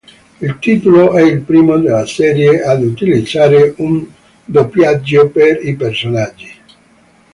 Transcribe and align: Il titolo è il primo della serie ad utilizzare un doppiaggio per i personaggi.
Il 0.41 0.57
titolo 0.57 1.13
è 1.15 1.21
il 1.21 1.41
primo 1.41 1.77
della 1.77 2.07
serie 2.07 2.63
ad 2.63 2.81
utilizzare 2.81 3.75
un 3.77 4.03
doppiaggio 4.43 5.29
per 5.29 5.63
i 5.63 5.75
personaggi. 5.75 6.51